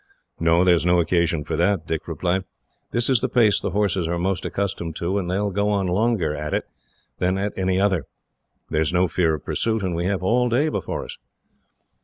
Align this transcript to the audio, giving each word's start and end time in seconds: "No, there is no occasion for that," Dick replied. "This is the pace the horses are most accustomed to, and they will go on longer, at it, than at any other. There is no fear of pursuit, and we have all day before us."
"No, 0.39 0.63
there 0.63 0.73
is 0.73 0.83
no 0.83 0.99
occasion 0.99 1.43
for 1.43 1.55
that," 1.57 1.85
Dick 1.85 2.07
replied. 2.07 2.45
"This 2.89 3.07
is 3.07 3.19
the 3.19 3.29
pace 3.29 3.61
the 3.61 3.69
horses 3.69 4.07
are 4.07 4.17
most 4.17 4.47
accustomed 4.47 4.95
to, 4.95 5.19
and 5.19 5.29
they 5.29 5.37
will 5.39 5.51
go 5.51 5.69
on 5.69 5.85
longer, 5.85 6.35
at 6.35 6.55
it, 6.55 6.67
than 7.19 7.37
at 7.37 7.53
any 7.55 7.79
other. 7.79 8.07
There 8.71 8.81
is 8.81 8.91
no 8.91 9.07
fear 9.07 9.35
of 9.35 9.45
pursuit, 9.45 9.83
and 9.83 9.93
we 9.93 10.05
have 10.07 10.23
all 10.23 10.49
day 10.49 10.69
before 10.69 11.05
us." 11.05 11.19